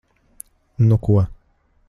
Nu 0.85 0.97
ko... 1.05 1.21